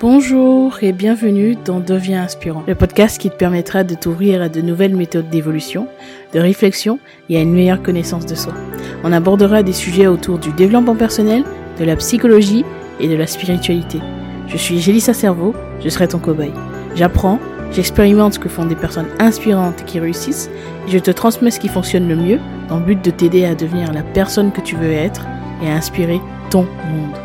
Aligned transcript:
Bonjour 0.00 0.78
et 0.82 0.92
bienvenue 0.92 1.56
dans 1.64 1.80
Deviens 1.80 2.22
inspirant, 2.22 2.62
le 2.68 2.76
podcast 2.76 3.20
qui 3.20 3.30
te 3.30 3.34
permettra 3.34 3.82
de 3.82 3.96
t'ouvrir 3.96 4.40
à 4.40 4.48
de 4.48 4.60
nouvelles 4.60 4.94
méthodes 4.94 5.28
d'évolution, 5.28 5.88
de 6.32 6.38
réflexion 6.38 7.00
et 7.28 7.36
à 7.36 7.40
une 7.40 7.52
meilleure 7.52 7.82
connaissance 7.82 8.24
de 8.24 8.36
soi. 8.36 8.54
On 9.02 9.12
abordera 9.12 9.64
des 9.64 9.72
sujets 9.72 10.06
autour 10.06 10.38
du 10.38 10.52
développement 10.52 10.94
personnel, 10.94 11.42
de 11.80 11.84
la 11.84 11.96
psychologie 11.96 12.64
et 13.00 13.08
de 13.08 13.16
la 13.16 13.26
spiritualité. 13.26 13.98
Je 14.46 14.56
suis 14.56 14.78
Gélissa 14.78 15.14
Cerveau, 15.14 15.52
je 15.80 15.88
serai 15.88 16.06
ton 16.06 16.20
cobaye. 16.20 16.52
J'apprends, 16.94 17.40
j'expérimente 17.72 18.34
ce 18.34 18.38
que 18.38 18.48
font 18.48 18.66
des 18.66 18.76
personnes 18.76 19.08
inspirantes 19.18 19.84
qui 19.84 19.98
réussissent 19.98 20.48
je 20.90 20.98
te 20.98 21.10
transmets 21.10 21.50
ce 21.50 21.60
qui 21.60 21.68
fonctionne 21.68 22.08
le 22.08 22.16
mieux 22.16 22.40
dans 22.68 22.78
le 22.78 22.84
but 22.84 23.04
de 23.04 23.10
t'aider 23.10 23.44
à 23.44 23.54
devenir 23.54 23.92
la 23.92 24.02
personne 24.02 24.52
que 24.52 24.60
tu 24.60 24.76
veux 24.76 24.92
être 24.92 25.26
et 25.62 25.68
à 25.68 25.74
inspirer 25.74 26.20
ton 26.50 26.62
monde. 26.62 27.16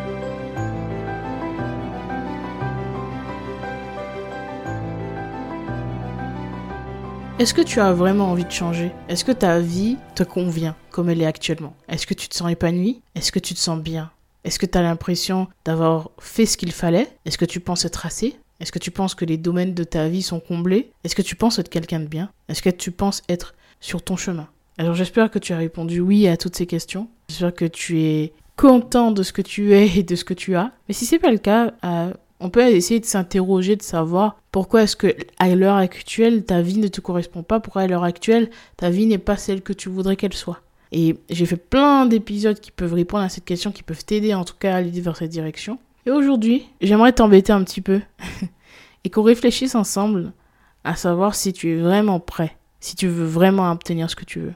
Est-ce 7.40 7.54
que 7.54 7.62
tu 7.62 7.80
as 7.80 7.92
vraiment 7.94 8.32
envie 8.32 8.46
de 8.46 8.52
changer? 8.52 8.92
Est-ce 9.10 9.26
que 9.26 9.32
ta 9.32 9.60
vie 9.60 9.98
te 10.16 10.24
convient 10.24 10.76
comme 10.92 11.10
elle 11.10 11.22
est 11.22 11.26
actuellement? 11.26 11.74
Est-ce 11.90 12.08
que 12.08 12.14
tu 12.14 12.30
te 12.30 12.36
sens 12.36 12.52
épanoui? 12.52 13.02
Est-ce 13.16 13.32
que 13.32 13.40
tu 13.40 13.54
te 13.54 13.60
sens 13.60 13.80
bien? 13.80 14.12
Est-ce 14.44 14.60
que 14.60 14.66
tu 14.66 14.78
as 14.78 14.82
l'impression 14.82 15.48
d'avoir 15.66 16.12
fait 16.20 16.46
ce 16.46 16.58
qu'il 16.58 16.72
fallait? 16.72 17.10
Est-ce 17.26 17.38
que 17.38 17.46
tu 17.46 17.60
penses 17.60 17.86
être 17.86 18.06
assez? 18.06 18.36
Est-ce 18.64 18.72
que 18.72 18.80
tu 18.80 18.92
penses 18.92 19.14
que 19.14 19.26
les 19.26 19.36
domaines 19.36 19.74
de 19.74 19.84
ta 19.84 20.08
vie 20.08 20.22
sont 20.22 20.40
comblés? 20.40 20.94
Est-ce 21.04 21.18
que 21.18 21.22
tu 21.22 21.36
penses 21.36 21.60
être 21.60 21.68
quelqu'un 21.68 22.00
de 22.00 22.06
bien? 22.06 22.30
Est-ce 22.48 22.62
que 22.62 22.70
tu 22.70 22.92
penses 22.92 23.22
être 23.28 23.56
sur 23.82 24.02
ton 24.02 24.16
chemin? 24.16 24.48
Alors 24.78 24.96
j'espère 24.96 25.30
que 25.30 25.38
tu 25.38 25.52
as 25.52 25.58
répondu 25.58 26.00
oui 26.00 26.30
à 26.30 26.38
toutes 26.38 26.56
ces 26.56 26.66
questions. 26.66 27.10
J'espère 27.28 27.54
que 27.54 27.66
tu 27.66 28.00
es 28.00 28.32
content 28.56 29.12
de 29.12 29.22
ce 29.22 29.34
que 29.34 29.42
tu 29.42 29.74
es 29.74 29.98
et 29.98 30.04
de 30.04 30.16
ce 30.16 30.24
que 30.24 30.34
tu 30.34 30.56
as. 30.56 30.72
Mais 30.88 30.94
si 30.94 31.06
c'est 31.06 31.20
pas 31.20 31.34
le 31.34 31.40
cas, 31.40 31.74
euh, 31.84 32.14
on 32.40 32.50
peut 32.50 32.66
essayer 32.66 33.02
de 33.02 33.06
s'interroger, 33.06 33.76
de 33.76 33.82
savoir 33.82 34.40
pourquoi 34.50 34.84
est-ce 34.84 34.96
que 34.96 35.14
à 35.40 35.54
l'heure 35.56 35.76
actuelle 35.76 36.46
ta 36.46 36.62
vie 36.62 36.78
ne 36.78 36.88
te 36.88 37.02
correspond 37.02 37.44
pas, 37.44 37.60
pourquoi 37.60 37.82
à 37.82 37.88
l'heure 37.88 38.06
actuelle 38.06 38.50
ta 38.78 38.90
vie 38.90 39.08
n'est 39.08 39.18
pas 39.18 39.36
celle 39.36 39.62
que 39.62 39.74
tu 39.74 39.90
voudrais 39.90 40.16
qu'elle 40.16 40.34
soit. 40.34 40.62
Et 40.94 41.18
j'ai 41.30 41.46
fait 41.46 41.58
plein 41.58 42.06
d'épisodes 42.06 42.62
qui 42.62 42.72
peuvent 42.72 42.94
répondre 42.94 43.24
à 43.26 43.30
cette 43.30 43.44
question, 43.44 43.74
qui 43.74 43.84
peuvent 43.84 44.06
t'aider 44.06 44.34
en 44.34 44.46
tout 44.46 44.56
cas 44.58 44.76
à 44.76 44.78
aller 44.78 45.02
vers 45.02 45.18
cette 45.18 45.32
direction. 45.32 45.80
Et 46.06 46.12
aujourd'hui, 46.12 46.68
j'aimerais 46.82 47.14
t'embêter 47.14 47.54
un 47.54 47.64
petit 47.64 47.82
peu 47.82 48.02
et 49.04 49.10
qu'on 49.10 49.24
réfléchisse 49.24 49.76
ensemble 49.76 50.34
à 50.84 50.96
savoir 50.96 51.36
si 51.36 51.54
tu 51.54 51.72
es 51.72 51.82
vraiment 51.82 52.20
prêt, 52.20 52.58
si 52.80 52.96
tu 52.96 53.08
veux 53.08 53.26
vraiment 53.26 53.72
obtenir 53.72 54.10
ce 54.10 54.16
que 54.16 54.26
tu 54.26 54.40
veux. 54.40 54.54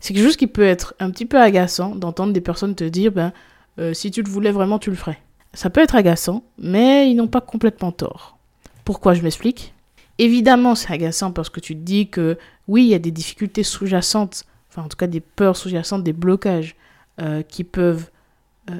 C'est 0.00 0.14
quelque 0.14 0.24
chose 0.24 0.36
qui 0.36 0.46
peut 0.46 0.64
être 0.64 0.94
un 0.98 1.10
petit 1.10 1.26
peu 1.26 1.38
agaçant 1.38 1.94
d'entendre 1.94 2.32
des 2.32 2.40
personnes 2.40 2.74
te 2.74 2.84
dire 2.84 3.12
ben 3.12 3.32
euh, 3.78 3.92
si 3.92 4.10
tu 4.10 4.22
le 4.22 4.30
voulais 4.30 4.50
vraiment 4.50 4.78
tu 4.78 4.88
le 4.90 4.96
ferais. 4.96 5.20
Ça 5.52 5.68
peut 5.68 5.82
être 5.82 5.94
agaçant, 5.94 6.44
mais 6.58 7.10
ils 7.10 7.16
n'ont 7.16 7.28
pas 7.28 7.40
complètement 7.40 7.92
tort. 7.92 8.38
Pourquoi 8.84 9.14
je 9.14 9.22
m'explique? 9.22 9.74
Évidemment, 10.18 10.74
c'est 10.74 10.92
agaçant 10.92 11.32
parce 11.32 11.50
que 11.50 11.60
tu 11.60 11.74
te 11.74 11.80
dis 11.80 12.08
que 12.08 12.38
oui, 12.68 12.84
il 12.84 12.88
y 12.88 12.94
a 12.94 12.98
des 12.98 13.10
difficultés 13.10 13.62
sous-jacentes, 13.62 14.44
enfin 14.70 14.82
en 14.82 14.88
tout 14.88 14.96
cas 14.96 15.06
des 15.06 15.20
peurs 15.20 15.56
sous-jacentes, 15.56 16.04
des 16.04 16.12
blocages 16.12 16.76
euh, 17.20 17.42
qui 17.42 17.64
peuvent 17.64 18.10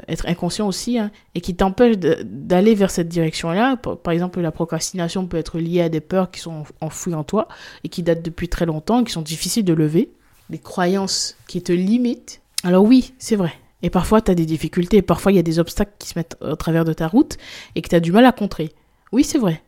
être 0.08 0.26
inconscients 0.28 0.68
aussi 0.68 0.98
hein, 0.98 1.10
et 1.34 1.40
qui 1.40 1.56
t'empêchent 1.56 1.98
d'aller 1.98 2.74
vers 2.74 2.90
cette 2.90 3.08
direction-là. 3.08 3.76
Par, 3.76 4.12
exemple, 4.12 4.40
la 4.40 4.52
procrastination 4.52 5.26
peut 5.26 5.36
être 5.36 5.58
liée 5.58 5.82
à 5.82 5.88
des 5.88 6.00
peurs 6.00 6.30
qui 6.30 6.40
sont 6.40 6.64
enfouies 6.80 7.14
en 7.14 7.24
toi 7.24 7.48
et 7.84 7.88
qui 7.88 8.02
datent 8.02 8.22
depuis 8.22 8.48
très 8.48 8.66
longtemps, 8.66 9.02
qui 9.04 9.12
sont 9.12 9.22
difficiles 9.22 9.64
de 9.64 9.72
lever, 9.72 10.10
des 10.48 10.58
croyances 10.58 11.36
qui 11.48 11.62
te 11.62 11.72
limitent. 11.72 12.40
Alors 12.62 12.84
oui, 12.84 13.14
c'est 13.18 13.36
vrai, 13.36 13.52
et 13.82 13.90
parfois, 13.90 14.20
tu 14.20 14.30
as 14.30 14.34
des 14.34 14.46
difficultés, 14.46 15.02
parfois, 15.02 15.32
il 15.32 15.36
y 15.36 15.38
a 15.38 15.42
des 15.42 15.58
obstacles 15.58 15.92
qui 15.98 16.08
se 16.08 16.18
mettent 16.18 16.36
au 16.40 16.56
travers 16.56 16.84
de 16.84 16.92
ta 16.92 17.08
route 17.08 17.38
et 17.74 17.82
que 17.82 17.88
tu 17.88 17.96
as 17.96 18.00
du 18.00 18.12
mal 18.12 18.26
à 18.26 18.32
contrer. 18.32 18.72
Oui, 19.12 19.24
c'est 19.24 19.38
vrai. 19.38 19.62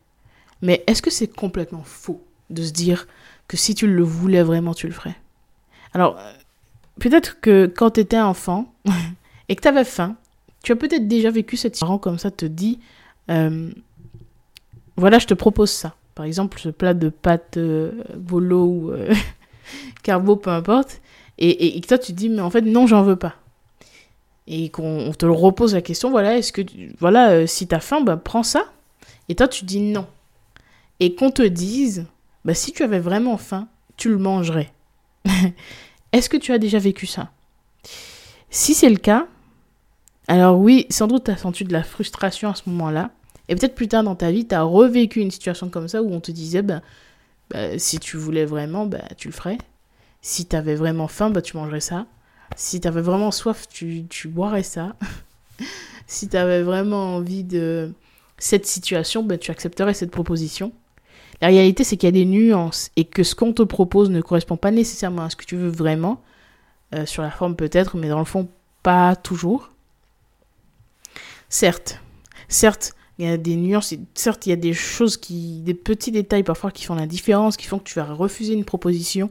Mais 0.60 0.84
est-ce 0.86 1.02
que 1.02 1.10
c'est 1.10 1.28
complètement 1.28 1.82
faux 1.82 2.22
de 2.50 2.62
se 2.62 2.72
dire 2.72 3.08
que 3.48 3.56
si 3.56 3.74
tu 3.74 3.86
le 3.86 4.02
voulais 4.02 4.42
vraiment, 4.42 4.74
tu 4.74 4.86
le 4.86 4.92
ferais? 4.92 5.16
Alors, 5.94 6.18
peut-être 7.00 7.40
que 7.40 7.66
quand 7.66 7.92
tu 7.92 8.00
étais 8.00 8.20
enfant 8.20 8.72
et 9.52 9.56
que 9.56 9.60
tu 9.60 9.68
avais 9.68 9.84
faim, 9.84 10.16
tu 10.64 10.72
as 10.72 10.76
peut-être 10.76 11.06
déjà 11.06 11.30
vécu 11.30 11.56
cette 11.56 11.78
parent 11.78 11.98
comme 11.98 12.18
ça 12.18 12.30
te 12.30 12.46
dit 12.46 12.80
euh, 13.30 13.70
voilà, 14.96 15.18
je 15.18 15.26
te 15.26 15.34
propose 15.34 15.70
ça. 15.70 15.94
Par 16.14 16.24
exemple, 16.24 16.58
ce 16.58 16.68
plat 16.70 16.94
de 16.94 17.08
pâtes 17.08 17.56
euh, 17.56 17.92
ou 18.30 18.90
euh, 18.90 19.12
carbo, 20.02 20.36
peu 20.36 20.50
importe. 20.50 21.02
Et, 21.38 21.48
et, 21.48 21.76
et 21.76 21.80
toi, 21.82 21.98
tu 21.98 22.12
te 22.12 22.16
dis, 22.16 22.28
mais 22.28 22.40
en 22.40 22.50
fait, 22.50 22.62
non, 22.62 22.86
j'en 22.86 23.02
veux 23.02 23.16
pas 23.16 23.34
et 24.46 24.70
qu'on 24.70 25.12
te 25.12 25.26
repose 25.26 25.74
la 25.74 25.82
question, 25.82 26.10
voilà, 26.10 26.36
est-ce 26.36 26.52
que, 26.52 26.62
voilà, 26.98 27.30
euh, 27.30 27.46
si 27.46 27.66
t'as 27.66 27.80
faim, 27.80 28.00
bah, 28.00 28.16
prends 28.16 28.42
ça. 28.42 28.64
Et 29.28 29.34
toi, 29.34 29.48
tu 29.48 29.64
dis 29.64 29.80
non. 29.80 30.06
Et 31.00 31.14
qu'on 31.14 31.30
te 31.30 31.42
dise, 31.42 32.06
bah, 32.44 32.54
si 32.54 32.72
tu 32.72 32.82
avais 32.82 32.98
vraiment 32.98 33.36
faim, 33.36 33.68
tu 33.96 34.08
le 34.08 34.18
mangerais. 34.18 34.72
est-ce 36.12 36.28
que 36.28 36.36
tu 36.36 36.52
as 36.52 36.58
déjà 36.58 36.78
vécu 36.78 37.06
ça? 37.06 37.30
Si 38.50 38.74
c'est 38.74 38.90
le 38.90 38.96
cas, 38.96 39.26
alors 40.28 40.58
oui, 40.58 40.86
sans 40.90 41.06
doute 41.06 41.24
tu 41.24 41.30
as 41.30 41.36
senti 41.36 41.64
de 41.64 41.72
la 41.72 41.82
frustration 41.82 42.50
à 42.50 42.54
ce 42.54 42.68
moment-là. 42.70 43.10
Et 43.48 43.56
peut-être 43.56 43.74
plus 43.74 43.88
tard 43.88 44.04
dans 44.04 44.14
ta 44.14 44.30
vie, 44.30 44.46
tu 44.46 44.54
as 44.54 44.62
revécu 44.62 45.20
une 45.20 45.30
situation 45.30 45.68
comme 45.68 45.88
ça 45.88 46.02
où 46.02 46.12
on 46.12 46.20
te 46.20 46.30
disait, 46.30 46.62
bah, 46.62 46.80
bah, 47.50 47.78
si 47.78 47.98
tu 47.98 48.16
voulais 48.16 48.44
vraiment, 48.44 48.86
bah, 48.86 49.02
tu 49.16 49.28
le 49.28 49.34
ferais. 49.34 49.58
Si 50.20 50.46
tu 50.46 50.56
avais 50.56 50.74
vraiment 50.74 51.08
faim, 51.08 51.30
bah, 51.30 51.42
tu 51.42 51.56
mangerais 51.56 51.80
ça. 51.80 52.06
Si 52.56 52.80
tu 52.80 52.88
avais 52.88 53.00
vraiment 53.00 53.30
soif, 53.30 53.68
tu, 53.68 54.04
tu 54.08 54.28
boirais 54.28 54.62
ça. 54.62 54.96
si 56.06 56.28
tu 56.28 56.36
avais 56.36 56.62
vraiment 56.62 57.16
envie 57.16 57.44
de 57.44 57.92
cette 58.38 58.66
situation, 58.66 59.22
ben, 59.22 59.38
tu 59.38 59.50
accepterais 59.50 59.94
cette 59.94 60.10
proposition. 60.10 60.72
La 61.40 61.48
réalité, 61.48 61.82
c'est 61.82 61.96
qu'il 61.96 62.06
y 62.06 62.08
a 62.08 62.12
des 62.12 62.24
nuances 62.24 62.90
et 62.96 63.04
que 63.04 63.24
ce 63.24 63.34
qu'on 63.34 63.52
te 63.52 63.62
propose 63.62 64.10
ne 64.10 64.20
correspond 64.20 64.56
pas 64.56 64.70
nécessairement 64.70 65.22
à 65.22 65.30
ce 65.30 65.36
que 65.36 65.44
tu 65.44 65.56
veux 65.56 65.68
vraiment. 65.68 66.22
Euh, 66.94 67.06
sur 67.06 67.22
la 67.22 67.30
forme 67.30 67.56
peut-être, 67.56 67.96
mais 67.96 68.08
dans 68.08 68.18
le 68.18 68.26
fond, 68.26 68.48
pas 68.82 69.16
toujours. 69.16 69.71
Certes, 71.52 72.00
certes, 72.48 72.94
il 73.18 73.26
y 73.26 73.28
a 73.28 73.36
des 73.36 73.56
nuances, 73.56 73.92
certes, 74.14 74.46
il 74.46 74.48
y 74.48 74.52
a 74.54 74.56
des 74.56 74.72
choses 74.72 75.18
qui, 75.18 75.60
des 75.60 75.74
petits 75.74 76.10
détails 76.10 76.44
parfois 76.44 76.70
qui 76.70 76.86
font 76.86 76.94
la 76.94 77.06
différence, 77.06 77.58
qui 77.58 77.66
font 77.66 77.78
que 77.78 77.84
tu 77.84 77.96
vas 77.96 78.06
refuser 78.06 78.54
une 78.54 78.64
proposition 78.64 79.30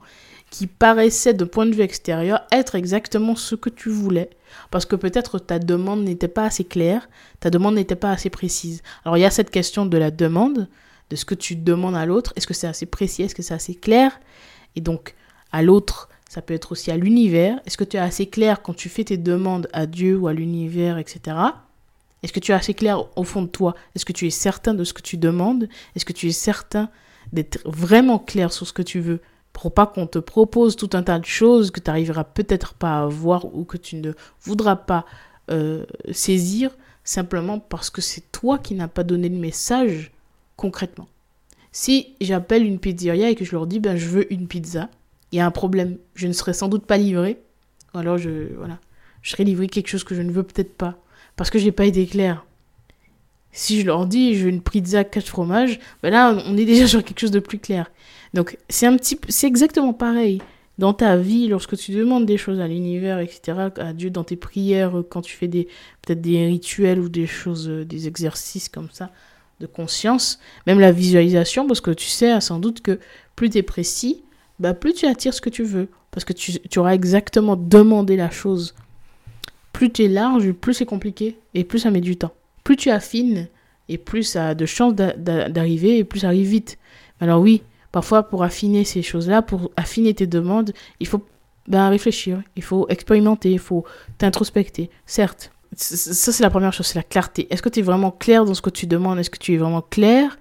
qui 0.52 0.68
paraissait 0.68 1.34
de 1.34 1.46
point 1.46 1.66
de 1.66 1.74
vue 1.74 1.82
extérieur 1.82 2.42
être 2.52 2.76
exactement 2.76 3.36
ce 3.36 3.56
que 3.56 3.70
tu 3.70 3.90
voulais. 3.90 4.30
Parce 4.70 4.86
que 4.86 4.96
peut-être 4.96 5.40
ta 5.40 5.58
demande 5.58 6.04
n'était 6.04 6.28
pas 6.28 6.44
assez 6.44 6.64
claire, 6.64 7.10
ta 7.40 7.50
demande 7.50 7.74
n'était 7.74 7.96
pas 7.96 8.12
assez 8.12 8.30
précise. 8.30 8.84
Alors 9.04 9.18
il 9.18 9.22
y 9.22 9.26
a 9.26 9.32
cette 9.32 9.50
question 9.50 9.88
de 9.88 9.98
la 9.98 10.12
demande, 10.12 10.70
de 11.10 11.16
ce 11.16 11.26
que 11.26 11.34
tu 11.34 11.56
demandes 11.56 11.96
à 11.96 12.06
l'autre. 12.06 12.34
Est-ce 12.36 12.46
que 12.46 12.54
c'est 12.54 12.68
assez 12.68 12.86
précis 12.86 13.24
Est-ce 13.24 13.34
que 13.34 13.42
c'est 13.42 13.56
assez 13.56 13.74
clair? 13.74 14.20
Et 14.76 14.82
donc 14.82 15.16
à 15.52 15.64
l'autre, 15.64 16.08
ça 16.30 16.44
peut 16.44 16.54
être 16.54 16.74
aussi 16.74 16.92
à 16.92 16.98
l'univers. 16.98 17.60
Est-ce 17.66 17.78
que 17.78 17.84
tu 17.84 17.98
es 17.98 18.00
assez 18.00 18.28
clair 18.28 18.62
quand 18.62 18.76
tu 18.76 18.90
fais 18.90 19.06
tes 19.06 19.18
demandes 19.18 19.68
à 19.74 19.88
Dieu 19.88 20.20
ou 20.20 20.28
à 20.28 20.34
l'univers, 20.34 21.00
etc. 21.00 21.36
Est-ce 22.24 22.34
que 22.34 22.40
tu 22.40 22.52
es 22.52 22.56
assez 22.56 22.74
clair 22.74 23.06
au 23.18 23.24
fond 23.24 23.42
de 23.42 23.48
toi? 23.48 23.76
Est-ce 23.96 24.06
que 24.06 24.14
tu 24.14 24.28
es 24.28 24.30
certain 24.30 24.74
de 24.74 24.84
ce 24.84 24.94
que 24.94 25.02
tu 25.02 25.18
demandes? 25.18 25.68
Est-ce 25.96 26.06
que 26.06 26.14
tu 26.14 26.28
es 26.28 26.32
certain 26.32 26.90
d'être 27.34 27.60
vraiment 27.66 28.20
clair 28.20 28.54
sur 28.54 28.68
ce 28.68 28.74
que 28.74 28.82
tu 28.82 29.00
veux? 29.00 29.22
Pour 29.54 29.74
pas 29.74 29.86
qu'on 29.86 30.08
te 30.08 30.20
propose 30.20 30.76
tout 30.76 30.90
un 30.94 31.04
tas 31.04 31.20
de 31.20 31.26
choses 31.26 31.72
que 31.72 31.80
tu 31.80 31.90
n'arriveras 31.90 32.24
peut-être 32.24 32.74
pas 32.74 33.02
à 33.02 33.06
voir 33.08 33.54
ou 33.54 33.66
que 33.66 33.78
tu 33.78 33.98
ne 33.98 34.14
voudras 34.42 34.78
pas 34.78 35.06
euh, 35.50 35.84
saisir 36.12 36.72
simplement 37.04 37.60
parce 37.60 37.90
que 37.90 38.02
c'est 38.02 38.32
toi 38.32 38.60
qui 38.60 38.76
n'as 38.76 38.88
pas 38.88 39.04
donné 39.04 39.28
le 39.28 39.38
message 39.38 40.12
concrètement. 40.56 41.08
Si 41.72 42.16
j'appelle 42.22 42.66
une 42.66 42.80
pizzeria 42.80 43.30
et 43.30 43.36
que 43.36 43.44
je 43.44 43.54
leur 43.54 43.66
dis 43.66 43.80
ben 43.80 43.98
je 43.98 44.08
veux 44.08 44.32
une 44.32 44.48
pizza, 44.48 44.90
il 45.32 45.38
y 45.38 45.40
a 45.40 45.46
un 45.46 45.52
problème, 45.52 45.98
je 46.16 46.28
ne 46.28 46.34
serai 46.34 46.54
sans 46.54 46.68
doute 46.68 46.86
pas 46.86 46.98
livré. 46.98 47.42
Alors 47.94 48.18
je 48.18 48.54
voilà, 48.56 48.80
je 49.22 49.32
serai 49.32 49.44
livré 49.44 49.68
quelque 49.68 49.88
chose 49.88 50.04
que 50.04 50.16
je 50.16 50.22
ne 50.22 50.32
veux 50.32 50.44
peut-être 50.44 50.76
pas 50.76 51.01
parce 51.36 51.50
que 51.50 51.60
j'ai 51.60 51.72
pas 51.72 51.86
été 51.86 52.06
clair. 52.06 52.46
Si 53.52 53.82
je 53.82 53.86
leur 53.86 54.06
dis 54.06 54.36
je 54.36 54.46
veux 54.46 54.50
une 54.50 54.62
pizza 54.62 55.04
4 55.04 55.28
fromages, 55.28 55.80
ben 56.04 56.12
là 56.12 56.38
on 56.48 56.58
est 56.58 56.66
déjà 56.66 56.88
sur 56.88 57.04
quelque 57.04 57.20
chose 57.20 57.32
de 57.32 57.40
plus 57.40 57.60
clair. 57.60 57.92
Donc 58.34 58.58
c'est 58.70 58.86
un 58.86 58.96
petit 58.96 59.20
c'est 59.30 59.48
exactement 59.48 59.94
pareil 59.94 60.42
dans 60.78 60.94
ta 60.94 61.18
vie 61.18 61.48
lorsque 61.48 61.78
tu 61.78 61.92
demandes 61.92 62.26
des 62.26 62.38
choses 62.38 62.60
à 62.60 62.68
l'univers 62.68 63.20
etc 63.20 63.70
à 63.78 63.94
Dieu 63.94 64.10
dans 64.10 64.24
tes 64.24 64.36
prières 64.36 65.04
quand 65.10 65.22
tu 65.22 65.36
fais 65.36 65.48
des 65.48 65.66
peut-être 66.02 66.22
des 66.22 66.46
rituels 66.48 67.00
ou 67.00 67.10
des 67.10 67.28
choses 67.28 67.70
euh, 67.70 67.86
des 67.86 68.08
exercices 68.08 68.70
comme 68.70 68.88
ça 68.92 69.12
de 69.60 69.68
conscience 69.68 70.40
même 70.66 70.80
la 70.80 70.92
visualisation 70.92 71.68
parce 71.68 71.82
que 71.82 71.92
tu 71.92 72.08
sais 72.08 72.40
sans 72.42 72.60
doute 72.60 72.82
que 72.82 73.00
plus 73.36 73.50
tu 73.50 73.58
es 73.58 73.64
précis 73.64 74.24
bah 74.60 74.74
plus 74.74 74.94
tu 74.94 75.06
attires 75.06 75.34
ce 75.34 75.42
que 75.42 75.50
tu 75.50 75.64
veux 75.64 75.88
parce 76.10 76.26
que 76.26 76.34
tu 76.34 76.80
auras 76.80 76.94
exactement 76.94 77.56
demandé 77.56 78.16
la 78.16 78.32
chose 78.32 78.74
plus 79.74 79.92
tu 79.92 80.04
es 80.04 80.08
large 80.08 80.52
plus 80.52 80.74
c'est 80.74 80.86
compliqué 80.86 81.38
et 81.54 81.64
plus 81.64 81.80
ça 81.80 81.92
met 81.92 82.02
du 82.02 82.18
temps. 82.18 82.34
Plus 82.64 82.76
tu 82.76 82.90
affines 82.90 83.48
et 83.90 83.98
plus 83.98 84.24
ça 84.24 84.50
a 84.50 84.56
de 84.56 84.66
chances 84.66 84.96
d'arriver 84.96 85.98
et 85.98 86.04
plus 86.04 86.20
ça 86.20 86.28
arrive 86.28 86.48
vite. 86.48 86.78
Alors 87.20 87.42
oui 87.42 87.64
Parfois, 87.92 88.24
pour 88.24 88.44
affiner 88.44 88.86
ces 88.86 89.02
choses-là, 89.02 89.42
pour 89.42 89.72
affiner 89.76 90.14
tes 90.14 90.28
demandes, 90.28 90.72
il 91.00 91.08
faut 91.08 91.26
ben, 91.68 91.90
réfléchir, 91.90 92.42
il 92.56 92.64
faut 92.64 92.88
expérimenter, 92.90 93.52
il 93.52 93.60
faut 93.60 93.86
t'introspecter. 94.18 94.90
Certes, 95.06 95.52
ça 95.76 96.32
c'est 96.32 96.44
la 96.44 96.50
première 96.50 96.74
chose, 96.74 96.88
c'est 96.88 97.00
la 97.00 97.04
clarté. 97.04 97.48
Est-ce 97.50 97.62
que 97.62 97.70
tu 97.70 97.80
es 97.80 97.84
vraiment 97.84 98.12
clair 98.12 98.46
dans 98.46 98.54
ce 98.54 98.62
que 98.62 98.70
tu 98.70 98.88
demandes? 98.88 99.20
Est-ce 99.20 99.30
que 99.30 99.38
tu 99.38 99.54
es 99.54 99.58
vraiment 99.58 99.82
clair 99.82 100.38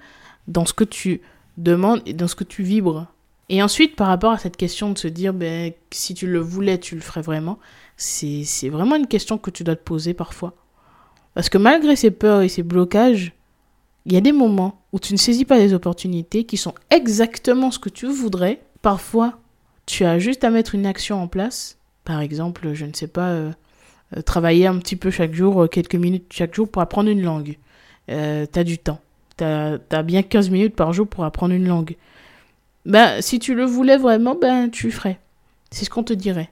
dans 0.46 0.64
ce 0.64 0.72
que 0.72 0.84
tu 0.84 1.20
demandes 1.56 2.02
et 2.06 2.12
dans 2.12 2.28
ce 2.28 2.36
que 2.36 2.44
tu 2.44 2.62
vibres? 2.62 3.06
Et 3.48 3.62
ensuite, 3.64 3.96
par 3.96 4.06
rapport 4.06 4.30
à 4.30 4.38
cette 4.38 4.56
question 4.56 4.92
de 4.92 4.98
se 4.98 5.08
dire, 5.08 5.34
ben, 5.34 5.72
si 5.90 6.14
tu 6.14 6.28
le 6.28 6.38
voulais, 6.38 6.78
tu 6.78 6.94
le 6.94 7.00
ferais 7.00 7.20
vraiment, 7.20 7.58
c'est 8.00 8.70
vraiment 8.70 8.96
une 8.96 9.06
question 9.06 9.36
que 9.36 9.50
tu 9.50 9.62
dois 9.62 9.76
te 9.76 9.82
poser 9.82 10.14
parfois. 10.14 10.54
Parce 11.34 11.48
que 11.48 11.58
malgré 11.58 11.96
ces 11.96 12.10
peurs 12.10 12.40
et 12.40 12.48
ces 12.48 12.62
blocages, 12.62 13.34
il 14.06 14.14
y 14.14 14.16
a 14.16 14.22
des 14.22 14.32
moments 14.32 14.80
où 14.92 14.98
tu 14.98 15.12
ne 15.12 15.18
saisis 15.18 15.44
pas 15.44 15.58
les 15.58 15.74
opportunités 15.74 16.44
qui 16.44 16.56
sont 16.56 16.74
exactement 16.90 17.70
ce 17.70 17.78
que 17.78 17.90
tu 17.90 18.06
voudrais. 18.06 18.60
Parfois, 18.80 19.38
tu 19.84 20.04
as 20.04 20.18
juste 20.18 20.44
à 20.44 20.50
mettre 20.50 20.74
une 20.74 20.86
action 20.86 21.22
en 21.22 21.28
place. 21.28 21.76
Par 22.04 22.20
exemple, 22.20 22.72
je 22.72 22.86
ne 22.86 22.94
sais 22.94 23.06
pas, 23.06 23.28
euh, 23.28 23.52
euh, 24.16 24.22
travailler 24.22 24.66
un 24.66 24.78
petit 24.78 24.96
peu 24.96 25.10
chaque 25.10 25.34
jour, 25.34 25.64
euh, 25.64 25.66
quelques 25.66 25.94
minutes 25.94 26.32
chaque 26.32 26.54
jour 26.54 26.68
pour 26.68 26.80
apprendre 26.80 27.10
une 27.10 27.22
langue. 27.22 27.58
tu 28.08 28.14
as 28.14 28.64
du 28.64 28.78
temps. 28.78 29.00
Tu 29.36 29.44
as, 29.44 29.78
as, 29.90 30.02
bien 30.02 30.22
15 30.22 30.48
minutes 30.48 30.74
par 30.74 30.94
jour 30.94 31.06
pour 31.06 31.24
apprendre 31.24 31.54
une 31.54 31.68
langue. 31.68 31.96
Ben, 32.86 33.20
si 33.20 33.38
tu 33.38 33.54
le 33.54 33.64
voulais 33.64 33.98
vraiment, 33.98 34.34
ben, 34.34 34.70
tu 34.70 34.90
ferais. 34.90 35.20
C'est 35.70 35.84
ce 35.84 35.90
qu'on 35.90 36.02
te 36.02 36.14
dirait. 36.14 36.50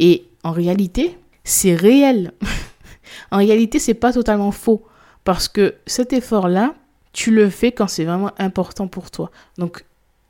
Et 0.00 0.26
en 0.42 0.52
réalité, 0.52 1.18
c'est 1.44 1.74
réel. 1.74 2.32
en 3.30 3.38
réalité, 3.38 3.78
c'est 3.78 3.94
pas 3.94 4.12
totalement 4.12 4.52
faux. 4.52 4.84
Parce 5.24 5.48
que 5.48 5.74
cet 5.86 6.12
effort-là, 6.12 6.74
tu 7.12 7.30
le 7.30 7.48
fais 7.50 7.72
quand 7.72 7.88
c'est 7.88 8.04
vraiment 8.04 8.32
important 8.38 8.88
pour 8.88 9.10
toi. 9.10 9.30
Donc, 9.58 9.84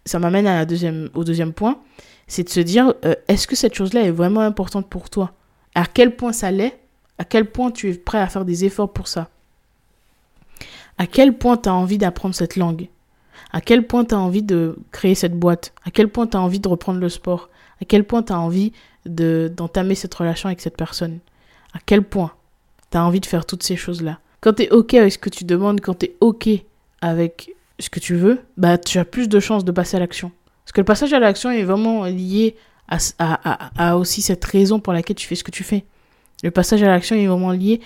ça 0.04 0.18
m'amène 0.18 0.46
au 1.14 1.24
deuxième 1.24 1.52
point, 1.52 1.78
c'est 2.26 2.44
de 2.44 2.48
se 2.48 2.60
dire, 2.60 2.94
euh, 3.04 3.14
est-ce 3.28 3.46
que 3.46 3.56
cette 3.56 3.74
chose-là 3.74 4.02
est 4.02 4.10
vraiment 4.10 4.40
importante 4.40 4.88
pour 4.88 5.10
toi? 5.10 5.32
À 5.74 5.86
quel 5.86 6.16
point 6.16 6.32
ça 6.32 6.50
l'est? 6.50 6.78
À 7.18 7.24
quel 7.24 7.50
point 7.50 7.70
tu 7.70 7.90
es 7.90 7.94
prêt 7.94 8.18
à 8.18 8.26
faire 8.26 8.44
des 8.44 8.64
efforts 8.64 8.92
pour 8.92 9.06
ça? 9.06 9.28
À 10.98 11.06
quel 11.06 11.36
point 11.36 11.56
tu 11.56 11.68
as 11.68 11.74
envie 11.74 11.98
d'apprendre 11.98 12.34
cette 12.34 12.56
langue? 12.56 12.88
À 13.52 13.60
quel 13.60 13.86
point 13.86 14.04
tu 14.04 14.14
as 14.14 14.18
envie 14.18 14.42
de 14.42 14.76
créer 14.90 15.14
cette 15.14 15.38
boîte? 15.38 15.72
À 15.84 15.90
quel 15.90 16.08
point 16.08 16.26
tu 16.26 16.36
as 16.36 16.40
envie 16.40 16.60
de 16.60 16.68
reprendre 16.68 17.00
le 17.00 17.08
sport? 17.08 17.48
À 17.80 17.84
quel 17.84 18.04
point 18.04 18.22
tu 18.22 18.32
as 18.32 18.38
envie 18.38 18.72
d'entamer 19.06 19.94
cette 19.94 20.14
relation 20.14 20.48
avec 20.48 20.60
cette 20.60 20.76
personne 20.76 21.18
À 21.74 21.78
quel 21.84 22.02
point 22.02 22.32
tu 22.90 22.98
as 22.98 23.04
envie 23.04 23.20
de 23.20 23.26
faire 23.26 23.46
toutes 23.46 23.62
ces 23.62 23.76
choses-là? 23.76 24.18
Quand 24.40 24.54
tu 24.54 24.64
es 24.64 24.70
OK 24.70 24.94
avec 24.94 25.12
ce 25.12 25.18
que 25.18 25.30
tu 25.30 25.44
demandes, 25.44 25.80
quand 25.80 25.98
tu 25.98 26.06
es 26.06 26.16
OK 26.20 26.48
avec 27.00 27.54
ce 27.78 27.90
que 27.90 28.00
tu 28.00 28.14
veux, 28.14 28.40
bah, 28.56 28.78
tu 28.78 28.98
as 28.98 29.04
plus 29.04 29.28
de 29.28 29.40
chances 29.40 29.64
de 29.64 29.72
passer 29.72 29.96
à 29.96 30.00
l'action. 30.00 30.32
Parce 30.64 30.72
que 30.72 30.80
le 30.80 30.84
passage 30.84 31.12
à 31.12 31.18
l'action 31.18 31.50
est 31.50 31.64
vraiment 31.64 32.04
lié 32.04 32.56
à, 32.88 32.98
à, 33.18 33.90
à, 33.90 33.96
aussi 33.96 34.22
cette 34.22 34.44
raison 34.44 34.80
pour 34.80 34.92
laquelle 34.92 35.16
tu 35.16 35.26
fais 35.26 35.34
ce 35.34 35.44
que 35.44 35.50
tu 35.50 35.64
fais. 35.64 35.84
Le 36.42 36.50
passage 36.50 36.82
à 36.82 36.86
l'action 36.86 37.16
est 37.16 37.26
vraiment 37.26 37.52
lié 37.52 37.80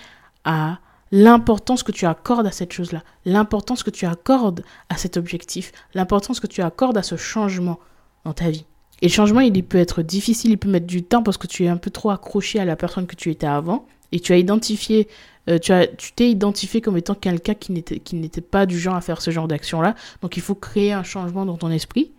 à 0.44 0.78
l'importance 1.12 1.82
que 1.82 1.92
tu 1.92 2.06
accordes 2.06 2.46
à 2.46 2.50
cette 2.50 2.72
chose-là, 2.72 3.02
l'importance 3.24 3.82
que 3.82 3.90
tu 3.90 4.06
accordes 4.06 4.64
à 4.88 4.96
cet 4.96 5.16
objectif, 5.16 5.72
l'importance 5.94 6.40
que 6.40 6.46
tu 6.46 6.62
accordes 6.62 6.98
à 6.98 7.02
ce 7.02 7.16
changement 7.16 7.78
dans 8.24 8.32
ta 8.32 8.50
vie. 8.50 8.66
Et 9.02 9.08
le 9.08 9.12
changement, 9.12 9.40
il 9.40 9.62
peut 9.62 9.78
être 9.78 10.02
difficile, 10.02 10.52
il 10.52 10.58
peut 10.58 10.70
mettre 10.70 10.86
du 10.86 11.02
temps 11.02 11.22
parce 11.22 11.36
que 11.36 11.46
tu 11.46 11.64
es 11.64 11.68
un 11.68 11.76
peu 11.76 11.90
trop 11.90 12.10
accroché 12.10 12.58
à 12.58 12.64
la 12.64 12.76
personne 12.76 13.06
que 13.06 13.16
tu 13.16 13.30
étais 13.30 13.46
avant 13.46 13.86
et 14.12 14.20
tu 14.20 14.32
as 14.32 14.38
identifié 14.38 15.08
euh, 15.48 15.58
tu 15.58 15.72
tu 15.96 16.12
t'es 16.12 16.30
identifié 16.30 16.80
comme 16.80 16.96
étant 16.96 17.14
quelqu'un 17.14 17.54
qui 17.54 17.72
n'était, 17.72 18.00
qui 18.00 18.16
n'était 18.16 18.40
pas 18.40 18.66
du 18.66 18.78
genre 18.78 18.96
à 18.96 19.00
faire 19.00 19.22
ce 19.22 19.30
genre 19.30 19.46
d'action-là. 19.46 19.94
Donc 20.22 20.36
il 20.36 20.42
faut 20.42 20.54
créer 20.54 20.92
un 20.92 21.02
changement 21.02 21.46
dans 21.46 21.56
ton 21.56 21.70
esprit 21.70 22.10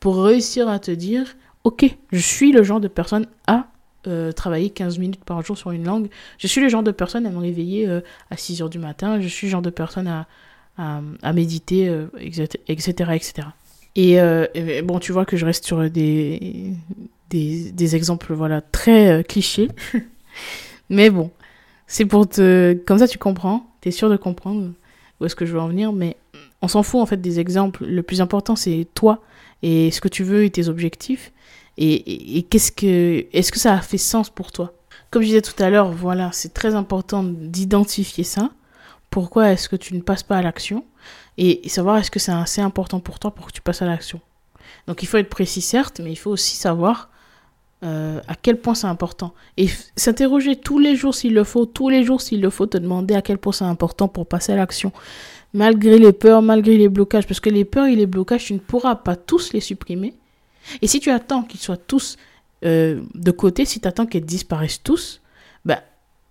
pour 0.00 0.22
réussir 0.22 0.68
à 0.68 0.78
te 0.78 0.90
dire, 0.90 1.36
ok, 1.64 1.96
je 2.12 2.20
suis 2.20 2.52
le 2.52 2.62
genre 2.62 2.80
de 2.80 2.88
personne 2.88 3.26
à 3.46 3.66
euh, 4.06 4.30
travailler 4.30 4.70
15 4.70 4.98
minutes 4.98 5.24
par 5.24 5.42
jour 5.42 5.58
sur 5.58 5.72
une 5.72 5.84
langue. 5.84 6.08
Je 6.38 6.46
suis 6.46 6.60
le 6.60 6.68
genre 6.68 6.84
de 6.84 6.92
personne 6.92 7.26
à 7.26 7.30
me 7.30 7.38
réveiller 7.38 7.88
euh, 7.88 8.00
à 8.30 8.36
6 8.36 8.62
heures 8.62 8.70
du 8.70 8.78
matin. 8.78 9.20
Je 9.20 9.28
suis 9.28 9.48
le 9.48 9.50
genre 9.50 9.62
de 9.62 9.70
personne 9.70 10.06
à, 10.06 10.28
à, 10.76 11.00
à 11.22 11.32
méditer, 11.32 11.92
etc., 12.20 12.48
etc., 12.68 12.92
etc. 13.14 13.48
Et, 13.96 14.12
et, 14.54 14.82
bon, 14.82 15.00
tu 15.00 15.12
vois 15.12 15.24
que 15.24 15.36
je 15.36 15.44
reste 15.44 15.64
sur 15.64 15.90
des, 15.90 16.72
des, 17.30 17.72
des 17.72 17.96
exemples 17.96 18.32
voilà, 18.32 18.60
très 18.60 19.24
clichés. 19.28 19.68
Mais 20.88 21.10
bon, 21.10 21.30
c'est 21.88 22.04
pour 22.04 22.28
te. 22.28 22.74
Comme 22.86 22.98
ça, 22.98 23.08
tu 23.08 23.18
comprends. 23.18 23.66
Tu 23.80 23.88
es 23.88 23.92
sûr 23.92 24.08
de 24.10 24.16
comprendre 24.16 24.72
où 25.20 25.24
est-ce 25.24 25.34
que 25.34 25.46
je 25.46 25.52
veux 25.52 25.60
en 25.60 25.68
venir. 25.68 25.92
Mais 25.92 26.16
on 26.62 26.68
s'en 26.68 26.82
fout, 26.82 27.00
en 27.00 27.06
fait, 27.06 27.20
des 27.20 27.40
exemples. 27.40 27.84
Le 27.84 28.02
plus 28.02 28.20
important, 28.20 28.54
c'est 28.54 28.86
toi 28.94 29.22
et 29.62 29.90
ce 29.90 30.00
que 30.00 30.08
tu 30.08 30.22
veux 30.22 30.44
et 30.44 30.50
tes 30.50 30.68
objectifs. 30.68 31.32
Et, 31.76 32.46
qu'est-ce 32.50 32.72
que. 32.72 33.26
Est-ce 33.32 33.50
que 33.50 33.58
ça 33.58 33.74
a 33.74 33.80
fait 33.80 33.98
sens 33.98 34.30
pour 34.30 34.52
toi? 34.52 34.74
Comme 35.10 35.22
je 35.22 35.28
disais 35.28 35.42
tout 35.42 35.60
à 35.62 35.70
l'heure, 35.70 35.90
voilà, 35.90 36.30
c'est 36.32 36.52
très 36.52 36.74
important 36.74 37.22
d'identifier 37.24 38.24
ça. 38.24 38.50
Pourquoi 39.10 39.52
est-ce 39.52 39.68
que 39.68 39.76
tu 39.76 39.94
ne 39.94 40.02
passes 40.02 40.22
pas 40.22 40.36
à 40.36 40.42
l'action? 40.42 40.84
Et 41.38 41.68
savoir 41.68 41.96
est-ce 41.98 42.10
que 42.10 42.18
c'est 42.18 42.32
assez 42.32 42.60
important 42.60 43.00
pour 43.00 43.18
toi 43.18 43.30
pour 43.30 43.46
que 43.46 43.52
tu 43.52 43.62
passes 43.62 43.80
à 43.80 43.86
l'action. 43.86 44.20
Donc 44.86 45.02
il 45.02 45.06
faut 45.06 45.16
être 45.18 45.30
précis 45.30 45.60
certes, 45.60 46.00
mais 46.02 46.10
il 46.10 46.16
faut 46.16 46.32
aussi 46.32 46.56
savoir 46.56 47.10
euh, 47.84 48.20
à 48.26 48.34
quel 48.34 48.60
point 48.60 48.74
c'est 48.74 48.88
important. 48.88 49.32
Et 49.56 49.68
s'interroger 49.96 50.56
tous 50.56 50.80
les 50.80 50.96
jours 50.96 51.14
s'il 51.14 51.34
le 51.34 51.44
faut, 51.44 51.64
tous 51.64 51.88
les 51.88 52.04
jours 52.04 52.20
s'il 52.20 52.40
le 52.40 52.50
faut, 52.50 52.66
te 52.66 52.76
demander 52.76 53.14
à 53.14 53.22
quel 53.22 53.38
point 53.38 53.52
c'est 53.52 53.64
important 53.64 54.08
pour 54.08 54.26
passer 54.26 54.52
à 54.52 54.56
l'action. 54.56 54.92
Malgré 55.54 55.98
les 55.98 56.12
peurs, 56.12 56.42
malgré 56.42 56.76
les 56.76 56.88
blocages, 56.88 57.26
parce 57.26 57.40
que 57.40 57.50
les 57.50 57.64
peurs 57.64 57.86
et 57.86 57.94
les 57.94 58.06
blocages, 58.06 58.46
tu 58.46 58.54
ne 58.54 58.58
pourras 58.58 58.96
pas 58.96 59.14
tous 59.14 59.52
les 59.52 59.60
supprimer. 59.60 60.14
Et 60.82 60.88
si 60.88 60.98
tu 60.98 61.10
attends 61.10 61.42
qu'ils 61.42 61.60
soient 61.60 61.76
tous 61.76 62.16
euh, 62.64 63.00
de 63.14 63.30
côté, 63.30 63.64
si 63.64 63.80
tu 63.80 63.86
attends 63.86 64.06
qu'ils 64.06 64.26
disparaissent 64.26 64.82
tous, 64.82 65.20
bah, 65.64 65.82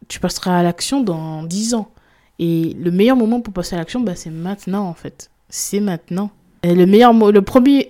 tu 0.10 0.20
passeras 0.20 0.60
à 0.60 0.64
l'action 0.64 1.02
dans 1.02 1.44
10 1.44 1.76
ans. 1.76 1.92
Et 2.40 2.76
le 2.80 2.92
meilleur 2.92 3.16
moment 3.16 3.42
pour 3.42 3.54
passer 3.54 3.76
à 3.76 3.80
l'action, 3.80 4.02
bah, 4.02 4.16
c'est 4.16 4.30
maintenant 4.30 4.88
en 4.88 4.94
fait. 4.94 5.32
C'est 5.50 5.80
maintenant. 5.80 6.32
Le 6.64 6.86
meilleur 6.86 7.14
le 7.14 7.42
premier 7.42 7.90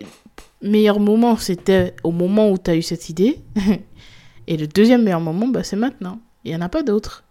meilleur 0.62 1.00
moment, 1.00 1.38
c'était 1.38 1.96
au 2.04 2.12
moment 2.12 2.50
où 2.50 2.58
tu 2.58 2.72
as 2.72 2.76
eu 2.76 2.82
cette 2.82 3.10
idée. 3.10 3.40
Et 4.48 4.58
le 4.58 4.68
deuxième 4.68 5.04
meilleur 5.04 5.22
moment, 5.22 5.48
bah, 5.48 5.64
c'est 5.64 5.76
maintenant. 5.76 6.20
Il 6.44 6.52
n'y 6.52 6.58
en 6.58 6.62
a 6.62 6.70
pas 6.70 6.84
d'autre. 6.84 7.24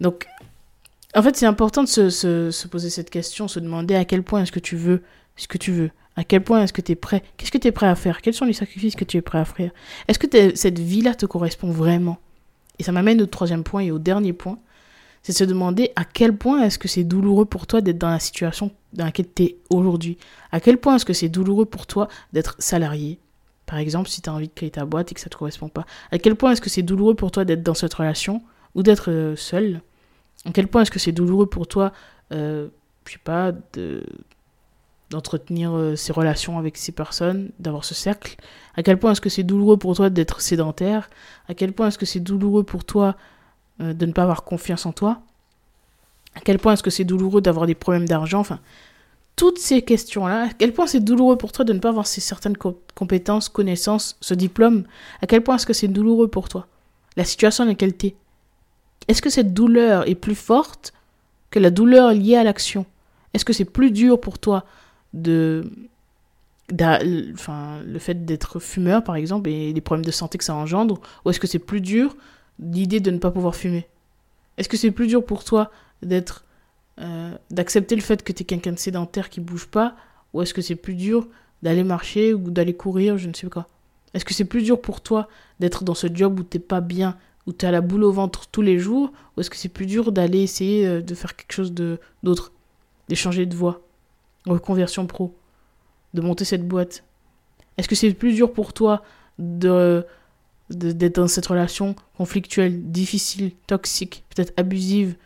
Donc, 0.00 0.26
en 1.14 1.22
fait, 1.22 1.36
c'est 1.36 1.46
important 1.46 1.82
de 1.82 1.88
se, 1.88 2.10
se, 2.10 2.68
poser 2.68 2.90
cette 2.90 3.10
question, 3.10 3.48
se 3.48 3.60
demander 3.60 3.94
à 3.94 4.04
quel 4.04 4.22
point 4.22 4.42
est-ce 4.42 4.52
que 4.52 4.60
tu 4.60 4.76
veux 4.76 5.02
ce 5.36 5.48
que 5.48 5.58
tu 5.58 5.72
veux. 5.72 5.90
À 6.16 6.24
quel 6.24 6.42
point 6.42 6.62
est-ce 6.62 6.72
que 6.72 6.82
tu 6.82 6.92
es 6.92 6.96
prêt? 6.96 7.22
Qu'est-ce 7.36 7.50
que 7.50 7.58
tu 7.58 7.68
es 7.68 7.72
prêt 7.72 7.86
à 7.86 7.94
faire? 7.94 8.20
Quels 8.20 8.34
sont 8.34 8.44
les 8.44 8.52
sacrifices 8.52 8.96
que 8.96 9.04
tu 9.04 9.16
es 9.16 9.22
prêt 9.22 9.38
à 9.38 9.44
faire 9.44 9.70
Est-ce 10.08 10.18
que 10.18 10.54
cette 10.54 10.78
vie-là 10.78 11.14
te 11.14 11.26
correspond 11.26 11.70
vraiment? 11.70 12.18
Et 12.78 12.82
ça 12.82 12.92
m'amène 12.92 13.20
au 13.22 13.26
troisième 13.26 13.64
point 13.64 13.80
et 13.80 13.90
au 13.90 13.98
dernier 13.98 14.32
point 14.32 14.58
c'est 15.22 15.32
se 15.32 15.44
demander 15.44 15.92
à 15.96 16.04
quel 16.04 16.36
point 16.36 16.62
est-ce 16.62 16.78
que 16.78 16.88
c'est 16.88 17.04
douloureux 17.04 17.44
pour 17.44 17.66
toi 17.66 17.80
d'être 17.80 17.98
dans 17.98 18.10
la 18.10 18.18
situation 18.18 18.72
dans 18.92 19.04
laquelle 19.04 19.26
tu 19.34 19.44
es 19.44 19.56
aujourd'hui. 19.70 20.18
À 20.50 20.60
quel 20.60 20.78
point 20.78 20.96
est-ce 20.96 21.04
que 21.04 21.12
c'est 21.12 21.28
douloureux 21.28 21.64
pour 21.64 21.86
toi 21.86 22.08
d'être 22.32 22.56
salarié. 22.58 23.18
Par 23.66 23.78
exemple, 23.78 24.08
si 24.08 24.20
tu 24.20 24.28
as 24.28 24.34
envie 24.34 24.48
de 24.48 24.52
créer 24.52 24.70
ta 24.70 24.84
boîte 24.84 25.12
et 25.12 25.14
que 25.14 25.20
ça 25.20 25.26
ne 25.26 25.30
te 25.30 25.38
correspond 25.38 25.68
pas. 25.68 25.86
À 26.10 26.18
quel 26.18 26.34
point 26.34 26.52
est-ce 26.52 26.60
que 26.60 26.70
c'est 26.70 26.82
douloureux 26.82 27.14
pour 27.14 27.30
toi 27.30 27.44
d'être 27.44 27.62
dans 27.62 27.74
cette 27.74 27.94
relation 27.94 28.42
ou 28.74 28.82
d'être 28.82 29.10
euh, 29.10 29.36
seul? 29.36 29.80
À 30.44 30.50
quel 30.50 30.68
point 30.68 30.82
est-ce 30.82 30.90
que 30.90 30.98
c'est 30.98 31.12
douloureux 31.12 31.46
pour 31.46 31.66
toi, 31.66 31.92
euh, 32.32 32.68
je 33.06 33.12
sais 33.12 33.18
pas, 33.22 33.52
de 33.72 34.04
d'entretenir 35.10 35.74
euh, 35.74 35.94
ces 35.94 36.10
relations 36.10 36.58
avec 36.58 36.78
ces 36.78 36.90
personnes, 36.90 37.50
d'avoir 37.58 37.84
ce 37.84 37.94
cercle? 37.94 38.36
À 38.74 38.82
quel 38.82 38.98
point 38.98 39.12
est-ce 39.12 39.20
que 39.20 39.28
c'est 39.28 39.42
douloureux 39.42 39.76
pour 39.76 39.94
toi 39.94 40.10
d'être 40.10 40.40
sédentaire? 40.40 41.10
À 41.48 41.54
quel 41.54 41.72
point 41.72 41.88
est-ce 41.88 41.98
que 41.98 42.06
c'est 42.06 42.20
douloureux 42.20 42.64
pour 42.64 42.84
toi 42.84 43.16
euh, 43.82 43.92
de 43.92 44.06
ne 44.06 44.12
pas 44.12 44.22
avoir 44.22 44.44
confiance 44.44 44.86
en 44.86 44.92
toi. 44.92 45.20
À 46.34 46.40
quel 46.40 46.58
point 46.58 46.72
est-ce 46.74 46.82
que 46.82 46.90
c'est 46.90 47.04
douloureux 47.04 47.40
d'avoir 47.40 47.66
des 47.66 47.74
problèmes 47.74 48.08
d'argent 48.08 48.40
Enfin, 48.40 48.60
toutes 49.36 49.58
ces 49.58 49.82
questions-là, 49.82 50.44
à 50.44 50.48
quel 50.56 50.72
point 50.72 50.86
c'est 50.86 51.00
douloureux 51.00 51.36
pour 51.36 51.52
toi 51.52 51.64
de 51.64 51.72
ne 51.72 51.78
pas 51.78 51.88
avoir 51.88 52.06
ces 52.06 52.20
certaines 52.20 52.56
compétences, 52.94 53.48
connaissances, 53.48 54.16
ce 54.20 54.34
diplôme? 54.34 54.84
À 55.20 55.26
quel 55.26 55.42
point 55.42 55.56
est-ce 55.56 55.66
que 55.66 55.72
c'est 55.72 55.88
douloureux 55.88 56.28
pour 56.28 56.48
toi? 56.48 56.66
La 57.16 57.24
situation 57.24 57.64
dans 57.64 57.70
laquelle 57.70 57.96
tu 57.96 58.08
es 58.08 58.16
Est-ce 59.08 59.20
que 59.22 59.30
cette 59.30 59.52
douleur 59.52 60.08
est 60.08 60.14
plus 60.14 60.34
forte 60.34 60.92
que 61.50 61.58
la 61.58 61.70
douleur 61.70 62.12
liée 62.12 62.36
à 62.36 62.44
l'action? 62.44 62.86
Est-ce 63.34 63.44
que 63.44 63.52
c'est 63.52 63.64
plus 63.64 63.90
dur 63.90 64.20
pour 64.20 64.38
toi 64.38 64.64
de 65.12 65.64
enfin, 67.34 67.80
le 67.84 67.98
fait 67.98 68.24
d'être 68.24 68.58
fumeur, 68.58 69.04
par 69.04 69.16
exemple, 69.16 69.50
et 69.50 69.72
les 69.72 69.80
problèmes 69.80 70.04
de 70.04 70.10
santé 70.10 70.38
que 70.38 70.44
ça 70.44 70.54
engendre, 70.54 71.00
ou 71.24 71.30
est-ce 71.30 71.40
que 71.40 71.46
c'est 71.46 71.58
plus 71.58 71.80
dur 71.80 72.16
l'idée 72.62 73.00
de 73.00 73.10
ne 73.10 73.18
pas 73.18 73.30
pouvoir 73.30 73.56
fumer. 73.56 73.86
Est-ce 74.56 74.68
que 74.68 74.76
c'est 74.76 74.90
plus 74.90 75.06
dur 75.06 75.24
pour 75.24 75.44
toi 75.44 75.70
d'être 76.02 76.44
euh, 77.00 77.34
d'accepter 77.50 77.96
le 77.96 78.02
fait 78.02 78.22
que 78.22 78.32
tu 78.32 78.42
es 78.42 78.46
quelqu'un 78.46 78.72
de 78.72 78.78
sédentaire 78.78 79.30
qui 79.30 79.40
bouge 79.40 79.66
pas 79.66 79.96
ou 80.32 80.42
est-ce 80.42 80.52
que 80.52 80.62
c'est 80.62 80.76
plus 80.76 80.94
dur 80.94 81.26
d'aller 81.62 81.84
marcher 81.84 82.34
ou 82.34 82.50
d'aller 82.50 82.74
courir, 82.74 83.18
je 83.18 83.28
ne 83.28 83.34
sais 83.34 83.48
quoi 83.48 83.66
Est-ce 84.14 84.24
que 84.24 84.34
c'est 84.34 84.44
plus 84.44 84.62
dur 84.62 84.80
pour 84.80 85.00
toi 85.00 85.28
d'être 85.58 85.84
dans 85.84 85.94
ce 85.94 86.06
job 86.12 86.38
où 86.38 86.42
t'es 86.42 86.58
pas 86.58 86.80
bien, 86.80 87.16
où 87.46 87.52
tu 87.52 87.64
as 87.64 87.70
la 87.70 87.80
boule 87.80 88.04
au 88.04 88.12
ventre 88.12 88.46
tous 88.48 88.62
les 88.62 88.78
jours 88.78 89.12
ou 89.36 89.40
est-ce 89.40 89.50
que 89.50 89.56
c'est 89.56 89.68
plus 89.68 89.86
dur 89.86 90.12
d'aller 90.12 90.40
essayer 90.40 90.86
euh, 90.86 91.00
de 91.00 91.14
faire 91.14 91.34
quelque 91.34 91.52
chose 91.52 91.72
d'autre, 92.22 92.52
d'échanger 93.08 93.46
de 93.46 93.54
voie, 93.56 93.80
reconversion 94.46 95.06
pro 95.06 95.34
de 96.14 96.20
monter 96.20 96.44
cette 96.44 96.66
boîte? 96.68 97.04
Est-ce 97.78 97.88
que 97.88 97.94
c'est 97.94 98.12
plus 98.12 98.34
dur 98.34 98.52
pour 98.52 98.74
toi 98.74 99.02
de 99.38 100.04
d'être 100.72 101.16
dans 101.16 101.28
cette 101.28 101.46
relation 101.46 101.94
conflictuelle, 102.16 102.90
difficile, 102.90 103.52
toxique, 103.66 104.24
peut-être 104.34 104.52
abusive 104.56 105.16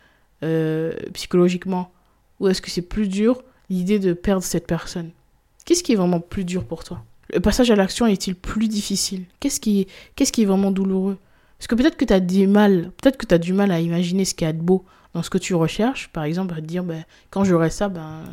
euh, 0.43 0.93
psychologiquement 1.13 1.91
Ou 2.39 2.47
est-ce 2.47 2.61
que 2.61 2.69
c'est 2.69 2.81
plus 2.81 3.07
dur 3.07 3.43
l'idée 3.69 3.99
de 3.99 4.13
perdre 4.13 4.43
cette 4.43 4.67
personne? 4.67 5.11
Qu'est-ce 5.65 5.83
qui 5.83 5.93
est 5.93 5.95
vraiment 5.95 6.19
plus 6.19 6.45
dur 6.45 6.63
pour 6.63 6.83
toi? 6.83 7.03
Le 7.33 7.39
passage 7.39 7.71
à 7.71 7.75
l'action 7.75 8.05
est-il 8.05 8.35
plus 8.35 8.67
difficile? 8.67 9.25
Qu'est-ce 9.39 9.59
qui, 9.59 9.87
qu'est-ce 10.15 10.31
qui 10.31 10.43
est 10.43 10.45
vraiment 10.45 10.71
douloureux? 10.71 11.17
Parce 11.57 11.67
que 11.67 11.75
peut-être 11.75 11.97
que 11.97 12.05
tu 12.05 12.13
as 12.13 12.19
du 12.19 12.47
mal, 12.47 12.91
peut-être 13.01 13.17
que 13.17 13.25
tu 13.25 13.39
du 13.39 13.53
mal 13.53 13.71
à 13.71 13.79
imaginer 13.79 14.25
ce 14.25 14.33
qu'il 14.33 14.45
y 14.45 14.49
a 14.49 14.53
de 14.53 14.61
beau 14.61 14.85
dans 15.13 15.23
ce 15.23 15.29
que 15.29 15.37
tu 15.37 15.55
recherches. 15.55 16.09
Par 16.09 16.23
exemple, 16.23 16.53
à 16.53 16.57
te 16.57 16.61
dire, 16.61 16.83
ben, 16.83 17.03
quand 17.31 17.43
j'aurai 17.43 17.69
ça, 17.69 17.89
ben, 17.89 18.23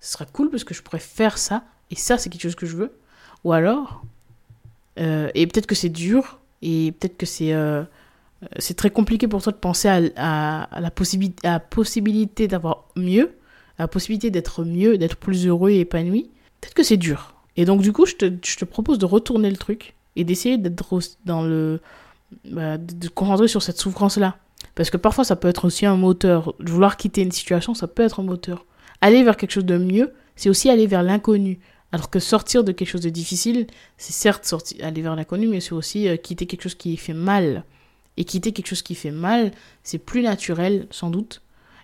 ce 0.00 0.12
sera 0.12 0.26
cool 0.26 0.50
parce 0.50 0.64
que 0.64 0.74
je 0.74 0.82
pourrais 0.82 0.98
faire 0.98 1.38
ça. 1.38 1.64
Et 1.90 1.96
ça, 1.96 2.18
c'est 2.18 2.28
quelque 2.28 2.42
chose 2.42 2.54
que 2.54 2.66
je 2.66 2.76
veux. 2.76 2.92
Ou 3.42 3.52
alors, 3.52 4.04
euh, 4.98 5.30
et 5.34 5.46
peut-être 5.46 5.66
que 5.66 5.74
c'est 5.74 5.88
dur, 5.88 6.38
et 6.62 6.92
peut-être 6.92 7.16
que 7.16 7.26
c'est 7.26 7.52
euh, 7.52 7.82
c'est 8.58 8.74
très 8.76 8.90
compliqué 8.90 9.28
pour 9.28 9.42
toi 9.42 9.52
de 9.52 9.58
penser 9.58 9.88
à, 9.88 10.68
la, 10.80 10.90
possibilité, 10.90 11.48
possibilité 11.70 12.48
d'avoir 12.48 12.88
mieux, 12.96 13.36
à 13.78 13.84
la 13.84 13.88
possibilité 13.88 14.30
d'être 14.30 14.64
mieux, 14.64 14.98
d'être 14.98 15.16
plus 15.16 15.46
heureux 15.46 15.70
et 15.70 15.80
épanoui. 15.80 16.30
Peut-être 16.60 16.74
que 16.74 16.82
c'est 16.82 16.96
dur. 16.96 17.34
Et 17.56 17.64
donc, 17.64 17.80
du 17.80 17.92
coup, 17.92 18.06
je 18.06 18.14
te, 18.14 18.32
je 18.44 18.56
te 18.56 18.64
propose 18.64 18.98
de 18.98 19.06
retourner 19.06 19.50
le 19.50 19.56
truc 19.56 19.94
et 20.16 20.24
d'essayer 20.24 20.58
d'être 20.58 20.98
dans 21.24 21.42
le. 21.42 21.80
Bah, 22.50 22.78
de 22.78 23.08
te 23.08 23.12
concentrer 23.12 23.48
sur 23.48 23.62
cette 23.62 23.78
souffrance-là. 23.78 24.36
Parce 24.74 24.90
que 24.90 24.96
parfois, 24.96 25.24
ça 25.24 25.36
peut 25.36 25.48
être 25.48 25.66
aussi 25.66 25.86
un 25.86 25.96
moteur. 25.96 26.54
Vouloir 26.58 26.96
quitter 26.96 27.22
une 27.22 27.32
situation, 27.32 27.74
ça 27.74 27.86
peut 27.86 28.02
être 28.02 28.20
un 28.20 28.24
moteur. 28.24 28.64
Aller 29.00 29.22
vers 29.22 29.36
quelque 29.36 29.52
chose 29.52 29.64
de 29.64 29.78
mieux, 29.78 30.12
c'est 30.34 30.48
aussi 30.48 30.68
aller 30.68 30.86
vers 30.86 31.02
l'inconnu. 31.02 31.60
Alors 31.94 32.10
que 32.10 32.18
sortir 32.18 32.64
de 32.64 32.72
quelque 32.72 32.88
chose 32.88 33.02
de 33.02 33.08
difficile, 33.08 33.68
c'est 33.98 34.12
certes 34.12 34.44
sortir, 34.46 34.84
aller 34.84 35.00
vers 35.00 35.14
l'inconnu, 35.14 35.46
mais 35.46 35.60
c'est 35.60 35.74
aussi 35.74 36.08
euh, 36.08 36.16
quitter 36.16 36.44
quelque 36.44 36.62
chose 36.62 36.74
qui 36.74 36.96
fait 36.96 37.12
mal. 37.12 37.62
Et 38.16 38.24
quitter 38.24 38.50
quelque 38.50 38.66
chose 38.66 38.82
qui 38.82 38.96
fait 38.96 39.12
mal, 39.12 39.52
c'est 39.84 39.98
plus 39.98 40.22
naturel, 40.22 40.88
sans 40.90 41.08
doute. 41.08 41.40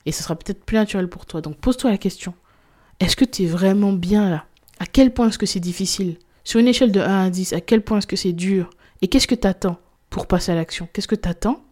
Et 0.06 0.10
ce 0.10 0.24
sera 0.24 0.34
peut-être 0.34 0.64
plus 0.64 0.78
naturel 0.78 1.08
pour 1.08 1.26
toi. 1.26 1.40
Donc 1.40 1.58
pose-toi 1.58 1.92
la 1.92 1.96
question. 1.96 2.34
Est-ce 2.98 3.14
que 3.14 3.24
tu 3.24 3.44
es 3.44 3.46
vraiment 3.46 3.92
bien 3.92 4.28
là? 4.28 4.46
À 4.80 4.86
quel 4.86 5.14
point 5.14 5.28
est-ce 5.28 5.38
que 5.38 5.46
c'est 5.46 5.60
difficile? 5.60 6.16
Sur 6.42 6.58
une 6.58 6.66
échelle 6.66 6.90
de 6.90 6.98
1 6.98 7.26
à 7.26 7.30
10, 7.30 7.52
à 7.52 7.60
quel 7.60 7.82
point 7.82 7.98
est-ce 7.98 8.08
que 8.08 8.16
c'est 8.16 8.32
dur? 8.32 8.68
Et 9.02 9.06
qu'est-ce 9.06 9.28
que 9.28 9.36
tu 9.36 9.46
attends 9.46 9.78
pour 10.08 10.26
passer 10.26 10.50
à 10.50 10.56
l'action? 10.56 10.88
Qu'est-ce 10.92 11.06
que 11.06 11.14
tu 11.14 11.28
attends 11.28 11.62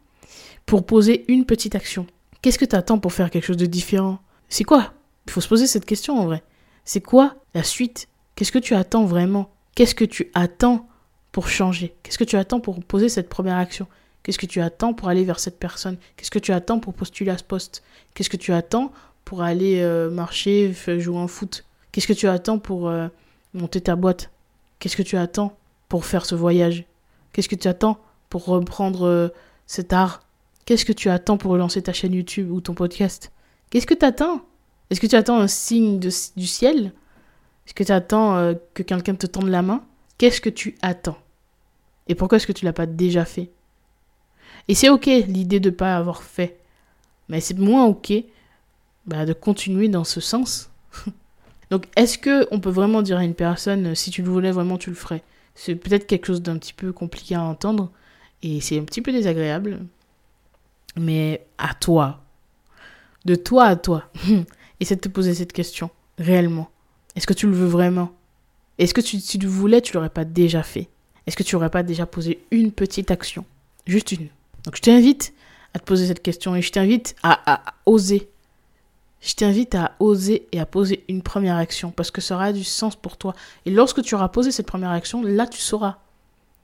pour 0.64 0.86
poser 0.86 1.24
une 1.26 1.44
petite 1.44 1.74
action? 1.74 2.06
Qu'est-ce 2.40 2.60
que 2.60 2.64
tu 2.64 2.76
attends 2.76 3.00
pour 3.00 3.12
faire 3.12 3.30
quelque 3.30 3.46
chose 3.46 3.56
de 3.56 3.66
différent? 3.66 4.20
C'est 4.48 4.62
quoi? 4.62 4.92
Il 5.26 5.32
faut 5.32 5.40
se 5.40 5.48
poser 5.48 5.66
cette 5.66 5.86
question 5.86 6.16
en 6.16 6.26
vrai. 6.26 6.44
C'est 6.84 7.00
quoi 7.00 7.34
la 7.52 7.64
suite 7.64 8.06
Qu'est-ce 8.38 8.52
que 8.52 8.60
tu 8.60 8.76
attends 8.76 9.04
vraiment 9.04 9.50
Qu'est-ce 9.74 9.96
que 9.96 10.04
tu 10.04 10.30
attends 10.32 10.86
pour 11.32 11.48
changer 11.48 11.96
Qu'est-ce 12.04 12.18
que 12.18 12.22
tu 12.22 12.36
attends 12.36 12.60
pour 12.60 12.78
poser 12.84 13.08
cette 13.08 13.28
première 13.28 13.56
action 13.56 13.88
Qu'est-ce 14.22 14.38
que 14.38 14.46
tu 14.46 14.60
attends 14.60 14.94
pour 14.94 15.08
aller 15.08 15.24
vers 15.24 15.40
cette 15.40 15.58
personne 15.58 15.96
Qu'est-ce 16.16 16.30
que 16.30 16.38
tu 16.38 16.52
attends 16.52 16.78
pour 16.78 16.94
postuler 16.94 17.32
à 17.32 17.38
ce 17.38 17.42
poste 17.42 17.82
Qu'est-ce 18.14 18.30
que 18.30 18.36
tu 18.36 18.52
attends 18.52 18.92
pour 19.24 19.42
aller 19.42 19.80
euh, 19.80 20.08
marcher, 20.08 20.72
jouer 21.00 21.16
en 21.16 21.26
foot 21.26 21.64
Qu'est-ce 21.90 22.06
que 22.06 22.12
tu 22.12 22.28
attends 22.28 22.60
pour 22.60 22.88
euh, 22.88 23.08
monter 23.54 23.80
ta 23.80 23.96
boîte 23.96 24.30
Qu'est-ce 24.78 24.96
que 24.96 25.02
tu 25.02 25.16
attends 25.16 25.58
pour 25.88 26.04
faire 26.04 26.24
ce 26.24 26.36
voyage 26.36 26.84
Qu'est-ce 27.32 27.48
que 27.48 27.56
tu 27.56 27.66
attends 27.66 27.98
pour 28.30 28.44
reprendre 28.44 29.04
euh, 29.04 29.28
cet 29.66 29.92
art 29.92 30.22
Qu'est-ce 30.64 30.84
que 30.84 30.92
tu 30.92 31.10
attends 31.10 31.38
pour 31.38 31.50
relancer 31.50 31.82
ta 31.82 31.92
chaîne 31.92 32.14
YouTube 32.14 32.52
ou 32.52 32.60
ton 32.60 32.74
podcast 32.74 33.32
Qu'est-ce 33.70 33.88
que 33.88 33.94
tu 33.94 34.04
attends 34.04 34.42
Est-ce 34.90 35.00
que 35.00 35.08
tu 35.08 35.16
attends 35.16 35.40
un 35.40 35.48
signe 35.48 35.98
du 35.98 36.46
ciel 36.46 36.92
est-ce 37.68 37.74
que 37.74 37.84
tu 37.84 37.92
attends 37.92 38.34
euh, 38.38 38.54
que 38.72 38.82
quelqu'un 38.82 39.14
te 39.14 39.26
tende 39.26 39.48
la 39.48 39.60
main? 39.60 39.84
Qu'est-ce 40.16 40.40
que 40.40 40.48
tu 40.48 40.78
attends? 40.80 41.18
Et 42.06 42.14
pourquoi 42.14 42.36
est-ce 42.36 42.46
que 42.46 42.52
tu 42.52 42.64
l'as 42.64 42.72
pas 42.72 42.86
déjà 42.86 43.26
fait? 43.26 43.50
Et 44.68 44.74
c'est 44.74 44.88
ok 44.88 45.04
l'idée 45.04 45.60
de 45.60 45.68
ne 45.68 45.74
pas 45.74 45.94
avoir 45.94 46.22
fait. 46.22 46.60
Mais 47.28 47.42
c'est 47.42 47.58
moins 47.58 47.84
ok 47.84 48.14
bah, 49.04 49.26
de 49.26 49.34
continuer 49.34 49.90
dans 49.90 50.04
ce 50.04 50.18
sens. 50.18 50.70
Donc 51.70 51.84
est-ce 51.94 52.16
que 52.16 52.48
on 52.52 52.58
peut 52.58 52.70
vraiment 52.70 53.02
dire 53.02 53.18
à 53.18 53.24
une 53.24 53.34
personne 53.34 53.94
si 53.94 54.10
tu 54.10 54.22
le 54.22 54.30
voulais 54.30 54.50
vraiment 54.50 54.78
tu 54.78 54.88
le 54.88 54.96
ferais? 54.96 55.22
C'est 55.54 55.74
peut-être 55.74 56.06
quelque 56.06 56.28
chose 56.28 56.40
d'un 56.40 56.56
petit 56.56 56.72
peu 56.72 56.94
compliqué 56.94 57.34
à 57.34 57.42
entendre 57.42 57.92
et 58.42 58.62
c'est 58.62 58.78
un 58.78 58.84
petit 58.84 59.02
peu 59.02 59.12
désagréable. 59.12 59.80
Mais 60.96 61.46
à 61.58 61.74
toi. 61.74 62.22
De 63.26 63.34
toi 63.34 63.64
à 63.66 63.76
toi. 63.76 64.10
Essaie 64.80 64.96
de 64.96 65.02
te 65.02 65.08
poser 65.10 65.34
cette 65.34 65.52
question 65.52 65.90
réellement. 66.16 66.70
Est-ce 67.18 67.26
que 67.26 67.34
tu 67.34 67.48
le 67.48 67.52
veux 67.52 67.66
vraiment? 67.66 68.12
Est-ce 68.78 68.94
que 68.94 69.00
tu, 69.00 69.18
si 69.18 69.40
tu 69.40 69.46
le 69.46 69.50
voulais, 69.50 69.80
tu 69.80 69.92
l'aurais 69.92 70.08
pas 70.08 70.24
déjà 70.24 70.62
fait? 70.62 70.88
Est-ce 71.26 71.36
que 71.36 71.42
tu 71.42 71.56
n'aurais 71.56 71.68
pas 71.68 71.82
déjà 71.82 72.06
posé 72.06 72.44
une 72.52 72.70
petite 72.70 73.10
action? 73.10 73.44
Juste 73.86 74.12
une. 74.12 74.28
Donc 74.62 74.76
je 74.76 74.82
t'invite 74.82 75.34
à 75.74 75.80
te 75.80 75.84
poser 75.84 76.06
cette 76.06 76.22
question 76.22 76.54
et 76.54 76.62
je 76.62 76.70
t'invite 76.70 77.16
à, 77.24 77.54
à, 77.54 77.74
oser. 77.86 78.28
Je 79.20 79.34
t'invite 79.34 79.74
à 79.74 79.96
oser 79.98 80.46
et 80.52 80.60
à 80.60 80.64
poser 80.64 81.04
une 81.08 81.22
première 81.22 81.56
action 81.56 81.90
parce 81.90 82.12
que 82.12 82.20
ça 82.20 82.36
aura 82.36 82.52
du 82.52 82.62
sens 82.62 82.94
pour 82.94 83.16
toi. 83.16 83.34
Et 83.66 83.72
lorsque 83.72 84.00
tu 84.02 84.14
auras 84.14 84.28
posé 84.28 84.52
cette 84.52 84.68
première 84.68 84.90
action, 84.90 85.20
là 85.24 85.48
tu 85.48 85.58
sauras 85.58 85.96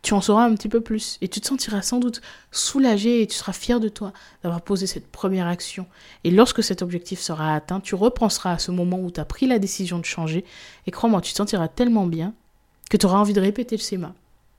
tu 0.04 0.12
en 0.12 0.20
sauras 0.20 0.44
un 0.44 0.54
petit 0.54 0.68
peu 0.68 0.82
plus 0.82 1.18
et 1.22 1.28
tu 1.28 1.40
te 1.40 1.46
sentiras 1.46 1.80
sans 1.80 1.98
doute 1.98 2.20
soulagé 2.52 3.22
et 3.22 3.26
tu 3.26 3.34
seras 3.34 3.54
fier 3.54 3.80
de 3.80 3.88
toi 3.88 4.12
d'avoir 4.42 4.60
posé 4.60 4.86
cette 4.86 5.10
première 5.10 5.46
action. 5.46 5.86
Et 6.24 6.30
lorsque 6.30 6.62
cet 6.62 6.82
objectif 6.82 7.20
sera 7.20 7.54
atteint, 7.54 7.80
tu 7.80 7.94
repenseras 7.94 8.52
à 8.52 8.58
ce 8.58 8.70
moment 8.70 9.00
où 9.00 9.10
tu 9.10 9.18
as 9.18 9.24
pris 9.24 9.46
la 9.46 9.58
décision 9.58 9.98
de 9.98 10.04
changer 10.04 10.44
et 10.86 10.90
crois-moi, 10.90 11.22
tu 11.22 11.32
te 11.32 11.38
sentiras 11.38 11.68
tellement 11.68 12.06
bien 12.06 12.34
que 12.90 12.98
tu 12.98 13.06
auras 13.06 13.18
envie 13.18 13.32
de 13.32 13.40
répéter 13.40 13.76
le 13.76 13.82
schéma. 13.82 14.12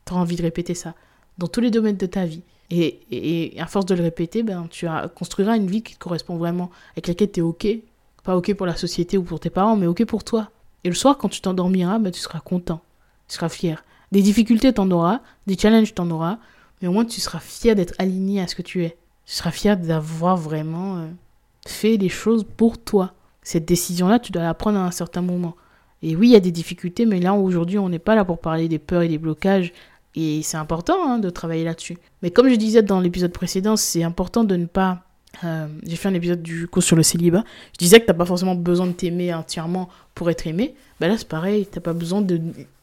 Tu 0.06 0.14
auras 0.14 0.24
envie 0.24 0.36
de 0.36 0.42
répéter 0.42 0.74
ça 0.74 0.96
dans 1.38 1.48
tous 1.48 1.62
les 1.62 1.70
domaines 1.70 1.98
de 1.98 2.08
ta 2.08 2.26
vie. 2.26 2.42
Et, 2.72 3.02
et, 3.12 3.62
à 3.62 3.68
force 3.68 3.86
de 3.86 3.94
le 3.94 4.02
répéter, 4.02 4.42
ben, 4.42 4.68
tu 4.72 4.88
construiras 5.14 5.56
une 5.58 5.68
vie 5.68 5.84
qui 5.84 5.94
te 5.94 6.00
correspond 6.00 6.38
vraiment, 6.38 6.72
avec 6.94 7.08
laquelle 7.08 7.32
tu 7.32 7.42
es 7.42 7.44
OK. 7.44 7.68
Pas 8.24 8.36
OK 8.36 8.52
pour 8.56 8.66
la 8.66 8.76
société 8.76 9.20
ou 9.20 9.24
pour 9.24 9.40
tes 9.40 9.52
parents, 9.52 9.76
mais 9.76 9.86
OK 9.86 10.04
pour 10.06 10.24
toi. 10.24 10.50
Et 10.84 10.90
le 10.90 10.96
soir, 10.96 11.20
quand 11.20 11.30
tu 11.30 11.42
t'endormiras, 11.42 12.00
ben, 12.00 12.12
tu 12.12 12.20
seras 12.20 12.40
content, 12.40 12.82
tu 13.28 13.36
seras 13.36 13.50
fier. 13.50 13.84
Des 14.16 14.22
difficultés, 14.22 14.72
t'en 14.72 14.90
auras, 14.92 15.20
des 15.46 15.58
challenges, 15.58 15.94
t'en 15.94 16.10
auras, 16.10 16.38
mais 16.82 16.88
au 16.88 16.94
moins 16.94 17.04
tu 17.04 17.20
seras 17.20 17.42
fier 17.42 17.76
d'être 17.76 17.96
aligné 17.98 18.40
à 18.40 18.48
ce 18.48 18.56
que 18.56 18.62
tu 18.62 18.86
es. 18.86 18.96
Tu 19.26 19.34
seras 19.34 19.52
fier 19.52 19.76
d'avoir 19.76 20.38
vraiment 20.38 21.00
euh, 21.00 21.08
fait 21.68 21.98
les 21.98 22.08
choses 22.08 22.46
pour 22.56 22.78
toi. 22.78 23.12
Cette 23.42 23.66
décision-là, 23.66 24.20
tu 24.20 24.32
dois 24.32 24.44
la 24.44 24.54
prendre 24.54 24.80
à 24.80 24.86
un 24.86 24.92
certain 24.92 25.22
moment. 25.22 25.58
Et 26.02 26.16
oui, 26.16 26.30
il 26.30 26.32
y 26.32 26.38
a 26.38 26.40
des 26.40 26.54
difficultés, 26.54 27.06
mais 27.06 27.20
là, 27.20 27.34
aujourd'hui, 27.34 27.78
on 27.78 27.90
n'est 27.90 28.00
pas 28.00 28.16
là 28.16 28.24
pour 28.24 28.40
parler 28.40 28.70
des 28.70 28.80
peurs 28.80 29.02
et 29.02 29.10
des 29.10 29.18
blocages. 29.18 29.74
Et 30.16 30.42
c'est 30.44 30.56
important 30.56 30.96
hein, 31.06 31.20
de 31.20 31.30
travailler 31.30 31.66
là-dessus. 31.66 31.98
Mais 32.22 32.32
comme 32.32 32.48
je 32.48 32.56
disais 32.56 32.84
dans 32.84 33.02
l'épisode 33.02 33.34
précédent, 33.34 33.76
c'est 33.76 34.04
important 34.04 34.46
de 34.46 34.56
ne 34.56 34.66
pas 34.66 35.04
euh, 35.44 35.68
j'ai 35.86 35.96
fait 35.96 36.08
un 36.08 36.14
épisode 36.14 36.42
du 36.42 36.68
coup 36.68 36.82
sur 36.82 36.96
le 36.96 37.04
célibat. 37.04 37.44
Je 37.74 37.80
disais 37.80 38.00
que 38.00 38.06
t'as 38.06 38.14
pas 38.14 38.26
forcément 38.26 38.56
besoin 38.56 38.88
de 38.88 38.94
t'aimer 38.94 39.34
entièrement 39.34 39.90
pour 40.14 40.30
être 40.30 40.48
aimé. 40.48 40.76
Ben 41.00 41.08
là, 41.08 41.18
c'est 41.18 41.28
pareil. 41.28 41.68
T'as 41.70 41.82
pas 41.82 41.94
besoin 41.94 42.26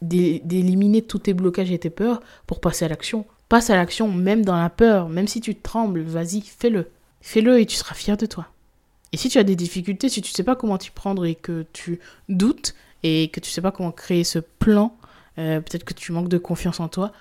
d'éliminer 0.00 1.02
tous 1.02 1.20
tes 1.20 1.34
blocages 1.34 1.70
et 1.70 1.78
tes 1.78 1.90
peurs 1.90 2.20
pour 2.46 2.60
passer 2.60 2.84
à 2.84 2.88
l'action. 2.88 3.24
Passe 3.48 3.70
à 3.70 3.76
l'action, 3.76 4.10
même 4.10 4.44
dans 4.44 4.56
la 4.56 4.70
peur, 4.70 5.08
même 5.08 5.28
si 5.28 5.40
tu 5.40 5.54
trembles, 5.54 6.02
vas-y, 6.02 6.40
fais-le. 6.40 6.88
Fais-le 7.20 7.60
et 7.60 7.66
tu 7.66 7.76
seras 7.76 7.94
fier 7.94 8.16
de 8.16 8.26
toi. 8.26 8.48
Et 9.12 9.16
si 9.16 9.28
tu 9.28 9.38
as 9.38 9.44
des 9.44 9.56
difficultés, 9.56 10.08
si 10.08 10.22
tu 10.22 10.32
sais 10.32 10.42
pas 10.42 10.56
comment 10.56 10.78
t'y 10.78 10.90
prendre 10.90 11.26
et 11.26 11.34
que 11.34 11.66
tu 11.72 12.00
doutes 12.28 12.74
et 13.02 13.28
que 13.28 13.40
tu 13.40 13.50
sais 13.50 13.60
pas 13.60 13.70
comment 13.70 13.92
créer 13.92 14.24
ce 14.24 14.38
plan, 14.38 14.96
euh, 15.38 15.60
peut-être 15.60 15.84
que 15.84 15.92
tu 15.92 16.12
manques 16.12 16.28
de 16.28 16.38
confiance 16.38 16.80
en 16.80 16.88
toi, 16.88 17.12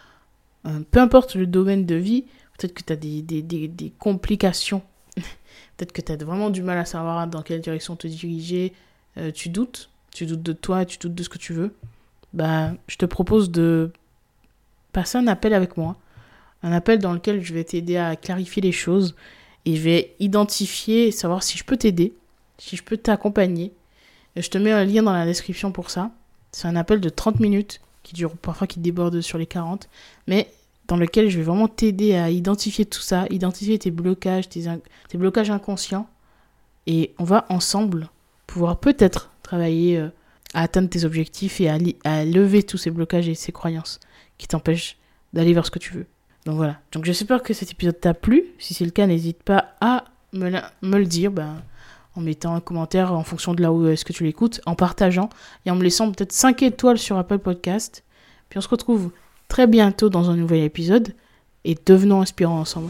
euh, 0.65 0.79
peu 0.89 0.99
importe 0.99 1.35
le 1.35 1.47
domaine 1.47 1.85
de 1.85 1.95
vie, 1.95 2.23
peut-être 2.57 2.73
que 2.73 2.83
tu 2.83 2.93
as 2.93 2.95
des, 2.95 3.21
des, 3.21 3.41
des, 3.41 3.67
des 3.67 3.91
complications 3.99 4.83
Peut-être 5.77 5.91
que 5.91 6.01
tu 6.01 6.11
as 6.11 6.17
vraiment 6.17 6.49
du 6.49 6.61
mal 6.61 6.77
à 6.77 6.85
savoir 6.85 7.27
dans 7.27 7.41
quelle 7.41 7.61
direction 7.61 7.95
te 7.95 8.07
diriger. 8.07 8.73
Euh, 9.17 9.31
tu 9.31 9.49
doutes. 9.49 9.89
Tu 10.13 10.25
doutes 10.25 10.43
de 10.43 10.53
toi, 10.53 10.85
tu 10.85 10.97
doutes 10.97 11.15
de 11.15 11.23
ce 11.23 11.29
que 11.29 11.37
tu 11.37 11.53
veux. 11.53 11.73
Bah, 12.33 12.71
je 12.87 12.97
te 12.97 13.05
propose 13.05 13.49
de 13.51 13.91
passer 14.91 15.17
un 15.17 15.27
appel 15.27 15.53
avec 15.53 15.77
moi. 15.77 15.97
Un 16.63 16.71
appel 16.71 16.99
dans 16.99 17.13
lequel 17.13 17.41
je 17.41 17.53
vais 17.53 17.63
t'aider 17.63 17.97
à 17.97 18.15
clarifier 18.15 18.61
les 18.61 18.71
choses. 18.71 19.15
Et 19.65 19.75
je 19.75 19.81
vais 19.81 20.15
identifier, 20.19 21.11
savoir 21.11 21.43
si 21.43 21.57
je 21.57 21.63
peux 21.63 21.77
t'aider, 21.77 22.13
si 22.57 22.75
je 22.75 22.83
peux 22.83 22.97
t'accompagner. 22.97 23.73
Je 24.35 24.47
te 24.49 24.57
mets 24.57 24.71
un 24.71 24.85
lien 24.85 25.03
dans 25.03 25.13
la 25.13 25.25
description 25.25 25.71
pour 25.71 25.89
ça. 25.89 26.11
C'est 26.51 26.67
un 26.67 26.75
appel 26.75 26.99
de 26.99 27.09
30 27.09 27.39
minutes 27.39 27.81
qui 28.03 28.13
dure 28.13 28.35
parfois 28.37 28.67
qui 28.67 28.79
déborde 28.79 29.21
sur 29.21 29.37
les 29.37 29.45
40. 29.45 29.87
Mais 30.27 30.51
dans 30.91 30.97
lequel 30.97 31.29
je 31.29 31.37
vais 31.37 31.45
vraiment 31.45 31.69
t'aider 31.69 32.15
à 32.15 32.29
identifier 32.29 32.83
tout 32.83 32.99
ça, 32.99 33.25
identifier 33.29 33.79
tes 33.79 33.91
blocages, 33.91 34.49
tes, 34.49 34.67
blocages 35.13 35.49
inconscients. 35.49 36.05
Et 36.85 37.13
on 37.17 37.23
va 37.23 37.45
ensemble 37.47 38.09
pouvoir 38.45 38.77
peut-être 38.77 39.31
travailler 39.41 39.97
euh, 39.97 40.09
à 40.53 40.63
atteindre 40.63 40.89
tes 40.89 41.05
objectifs 41.05 41.61
et 41.61 41.69
à, 41.69 42.25
lever 42.25 42.63
tous 42.63 42.77
ces 42.77 42.91
blocages 42.91 43.29
et 43.29 43.35
ces 43.35 43.53
croyances 43.53 44.01
qui 44.37 44.49
t'empêchent 44.49 44.97
d'aller 45.31 45.53
vers 45.53 45.65
ce 45.65 45.71
que 45.71 45.79
tu 45.79 45.93
veux. 45.93 46.07
Donc 46.45 46.57
voilà. 46.57 46.77
Donc 46.91 47.05
j'espère 47.05 47.41
que 47.41 47.53
cet 47.53 47.71
épisode 47.71 47.97
t'a 47.97 48.13
plu. 48.13 48.47
Si 48.59 48.73
c'est 48.73 48.83
le 48.83 48.91
cas, 48.91 49.07
n'hésite 49.07 49.43
pas 49.43 49.75
à 49.79 50.03
me, 50.33 50.49
le 50.51 51.05
dire 51.05 51.31
ben, 51.31 51.63
en 52.17 52.21
mettant 52.21 52.53
un 52.53 52.59
commentaire 52.59 53.13
en 53.13 53.23
fonction 53.23 53.53
de 53.53 53.61
là 53.61 53.71
où 53.71 53.87
est-ce 53.87 54.03
que 54.03 54.11
tu 54.11 54.25
l'écoutes, 54.25 54.59
en 54.65 54.75
partageant 54.75 55.29
et 55.65 55.71
en 55.71 55.75
me 55.77 55.83
laissant 55.83 56.11
peut-être 56.11 56.33
5 56.33 56.61
étoiles 56.63 56.97
sur 56.97 57.17
Apple 57.17 57.39
Podcast. 57.39 58.03
Puis 58.49 58.57
on 58.57 58.61
se 58.61 58.67
retrouve 58.67 59.11
très 59.51 59.67
bientôt 59.67 60.07
dans 60.07 60.29
un 60.29 60.37
nouvel 60.37 60.63
épisode 60.63 61.13
et 61.65 61.75
devenons 61.85 62.21
inspirants 62.21 62.61
ensemble. 62.61 62.89